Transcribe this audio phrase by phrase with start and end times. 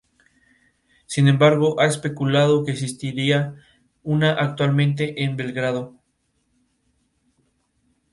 [1.05, 3.53] Sin embargo, ha especulado que existiría
[4.01, 5.93] una actualmente en Belgrado.